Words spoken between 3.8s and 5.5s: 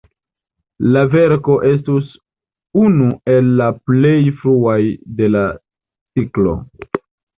plej fruaj de la